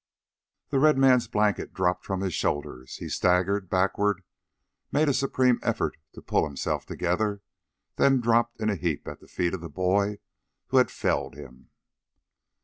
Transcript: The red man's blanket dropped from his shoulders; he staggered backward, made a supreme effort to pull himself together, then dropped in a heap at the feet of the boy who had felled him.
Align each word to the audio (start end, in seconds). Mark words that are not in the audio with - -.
The 0.69 0.79
red 0.79 0.97
man's 0.97 1.27
blanket 1.27 1.75
dropped 1.75 2.05
from 2.07 2.21
his 2.21 2.33
shoulders; 2.33 2.95
he 2.95 3.07
staggered 3.07 3.69
backward, 3.69 4.23
made 4.91 5.07
a 5.07 5.13
supreme 5.13 5.59
effort 5.61 5.95
to 6.13 6.23
pull 6.23 6.43
himself 6.43 6.87
together, 6.87 7.43
then 7.97 8.19
dropped 8.19 8.59
in 8.59 8.71
a 8.71 8.75
heap 8.75 9.07
at 9.07 9.19
the 9.19 9.27
feet 9.27 9.53
of 9.53 9.61
the 9.61 9.69
boy 9.69 10.17
who 10.69 10.77
had 10.77 10.89
felled 10.89 11.35
him. 11.35 11.69